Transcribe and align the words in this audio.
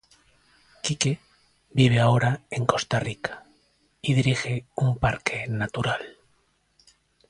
Kike 0.83 1.21
vive 1.75 1.99
ahora 1.99 2.41
en 2.49 2.65
Costa 2.65 2.99
Rica 2.99 3.45
y 4.01 4.15
dirige 4.15 4.65
un 4.75 4.97
parque 4.97 5.45
natural. 5.47 6.17